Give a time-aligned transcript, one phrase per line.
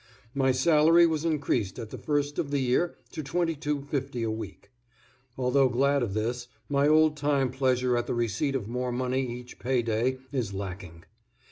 [0.33, 4.71] My salary was increased at the first of the year to $22.50 a week.
[5.37, 9.59] Although glad of this, my old time pleasure at the receipt of more money each
[9.59, 11.03] pay day is lacking.